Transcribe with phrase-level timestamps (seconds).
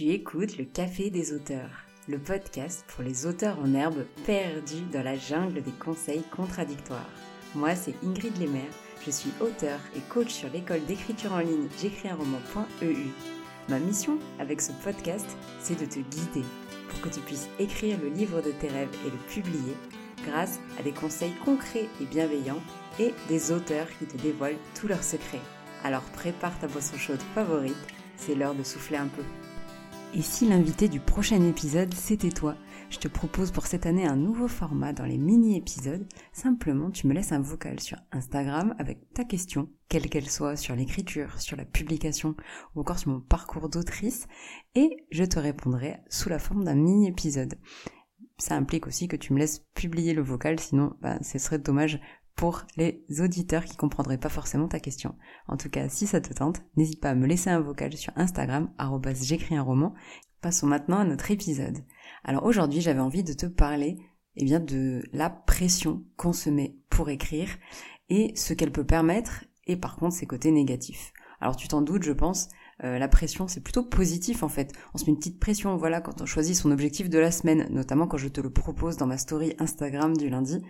[0.00, 5.02] Tu écoutes le Café des auteurs, le podcast pour les auteurs en herbe perdus dans
[5.02, 7.10] la jungle des conseils contradictoires.
[7.54, 8.72] Moi, c'est Ingrid Lemaire,
[9.04, 13.10] je suis auteur et coach sur l'école d'écriture en ligne j'écris un roman.eu.
[13.68, 15.26] Ma mission avec ce podcast,
[15.60, 16.46] c'est de te guider
[16.88, 19.76] pour que tu puisses écrire le livre de tes rêves et le publier
[20.24, 22.62] grâce à des conseils concrets et bienveillants
[22.98, 25.42] et des auteurs qui te dévoilent tous leurs secrets.
[25.84, 27.76] Alors prépare ta boisson chaude favorite,
[28.16, 29.24] c'est l'heure de souffler un peu.
[30.12, 32.56] Et si l'invité du prochain épisode, c'était toi
[32.90, 36.04] Je te propose pour cette année un nouveau format dans les mini-épisodes.
[36.32, 40.74] Simplement, tu me laisses un vocal sur Instagram avec ta question, quelle qu'elle soit, sur
[40.74, 42.34] l'écriture, sur la publication
[42.74, 44.26] ou encore sur mon parcours d'autrice,
[44.74, 47.54] et je te répondrai sous la forme d'un mini-épisode.
[48.36, 52.00] Ça implique aussi que tu me laisses publier le vocal, sinon bah, ce serait dommage
[52.40, 55.14] pour les auditeurs qui comprendraient pas forcément ta question.
[55.46, 58.14] En tout cas, si ça te tente, n'hésite pas à me laisser un vocal sur
[58.16, 58.70] Instagram,
[59.20, 59.92] j'écris un roman.
[60.40, 61.76] Passons maintenant à notre épisode.
[62.24, 63.98] Alors aujourd'hui, j'avais envie de te parler
[64.36, 67.50] eh bien, de la pression qu'on se met pour écrire
[68.08, 71.12] et ce qu'elle peut permettre et par contre ses côtés négatifs.
[71.42, 72.48] Alors tu t'en doutes, je pense,
[72.84, 74.72] euh, la pression, c'est plutôt positif en fait.
[74.94, 77.66] On se met une petite pression, voilà, quand on choisit son objectif de la semaine,
[77.70, 80.62] notamment quand je te le propose dans ma story Instagram du lundi.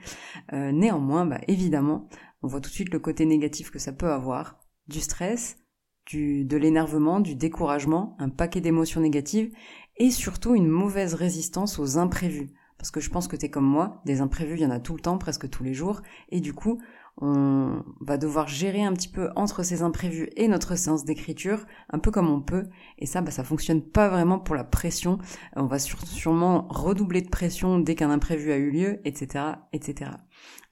[0.53, 2.08] Euh, néanmoins, bah, évidemment,
[2.42, 5.58] on voit tout de suite le côté négatif que ça peut avoir, du stress,
[6.06, 9.53] du, de l'énervement, du découragement, un paquet d'émotions négatives,
[9.97, 12.50] et surtout une mauvaise résistance aux imprévus.
[12.80, 14.94] Parce que je pense que t'es comme moi, des imprévus, il y en a tout
[14.94, 16.00] le temps, presque tous les jours,
[16.30, 16.80] et du coup,
[17.18, 21.98] on va devoir gérer un petit peu entre ces imprévus et notre séance d'écriture, un
[21.98, 22.70] peu comme on peut.
[22.96, 25.18] Et ça, bah, ça fonctionne pas vraiment pour la pression.
[25.56, 30.12] On va sûrement redoubler de pression dès qu'un imprévu a eu lieu, etc., etc.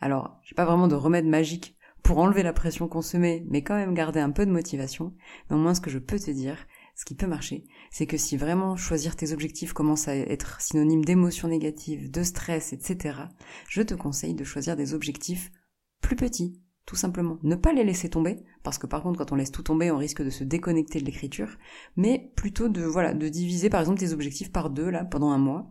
[0.00, 3.76] Alors, j'ai pas vraiment de remède magique pour enlever la pression qu'on se mais quand
[3.76, 5.12] même garder un peu de motivation.
[5.50, 6.56] Néanmoins, ce que je peux te dire,
[6.98, 11.04] ce qui peut marcher, c'est que si vraiment choisir tes objectifs commence à être synonyme
[11.04, 13.20] d'émotions négatives, de stress, etc.,
[13.68, 15.52] je te conseille de choisir des objectifs
[16.00, 17.38] plus petits, tout simplement.
[17.44, 19.97] Ne pas les laisser tomber, parce que par contre, quand on laisse tout tomber, on
[19.97, 21.56] risque de se déconnecter de l'écriture,
[21.94, 25.38] mais plutôt de, voilà, de diviser par exemple tes objectifs par deux, là, pendant un
[25.38, 25.70] mois.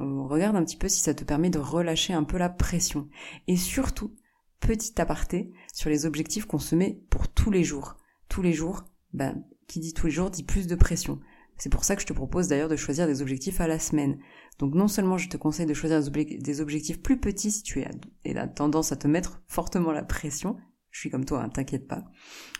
[0.00, 3.08] Euh, regarde un petit peu si ça te permet de relâcher un peu la pression.
[3.48, 4.14] Et surtout,
[4.60, 7.96] petit aparté sur les objectifs qu'on se met pour tous les jours.
[8.28, 11.18] Tous les jours, ben, qui dit tous les jours dit plus de pression.
[11.56, 14.18] C'est pour ça que je te propose d'ailleurs de choisir des objectifs à la semaine.
[14.58, 18.48] Donc non seulement je te conseille de choisir des objectifs plus petits si tu as
[18.48, 20.58] tendance à te mettre fortement la pression,
[20.90, 22.04] je suis comme toi, hein, t'inquiète pas,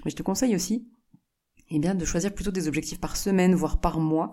[0.05, 0.89] mais je te conseille aussi
[1.69, 4.31] eh bien, de choisir plutôt des objectifs par semaine, voire par mois,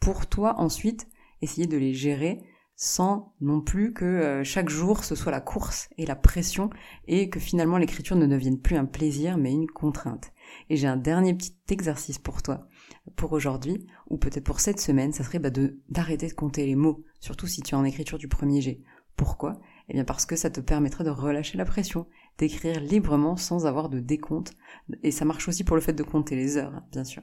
[0.00, 1.06] pour toi ensuite
[1.42, 2.42] essayer de les gérer
[2.76, 6.70] sans non plus que euh, chaque jour ce soit la course et la pression
[7.06, 10.32] et que finalement l'écriture ne devienne plus un plaisir mais une contrainte.
[10.70, 12.68] Et j'ai un dernier petit exercice pour toi
[13.16, 15.50] pour aujourd'hui, ou peut-être pour cette semaine, ça serait bah,
[15.88, 18.80] d'arrêter de compter les mots, surtout si tu es en écriture du premier jet.
[19.16, 19.60] Pourquoi?
[19.88, 22.06] Eh bien parce que ça te permettrait de relâcher la pression,
[22.38, 24.54] d'écrire librement sans avoir de décompte,
[25.02, 27.22] et ça marche aussi pour le fait de compter les heures, hein, bien sûr.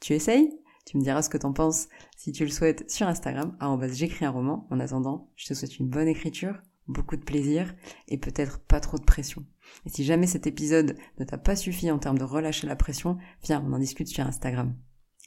[0.00, 0.50] Tu essayes?
[0.86, 3.56] Tu me diras ce que t'en penses si tu le souhaites sur Instagram,
[3.90, 4.66] j'écris un roman.
[4.70, 7.74] En attendant, je te souhaite une bonne écriture, beaucoup de plaisir
[8.08, 9.44] et peut-être pas trop de pression.
[9.86, 13.18] Et si jamais cet épisode ne t'a pas suffi en termes de relâcher la pression,
[13.42, 14.74] viens, on en discute sur Instagram.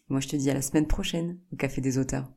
[0.09, 2.31] Moi je te dis à la semaine prochaine au Café des auteurs.